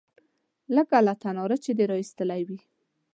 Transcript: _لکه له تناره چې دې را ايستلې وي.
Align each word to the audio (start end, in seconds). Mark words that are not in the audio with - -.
_لکه 0.75 0.97
له 1.07 1.13
تناره 1.21 1.57
چې 1.63 1.71
دې 1.77 1.85
را 1.89 1.95
ايستلې 2.01 2.41
وي. 2.47 2.59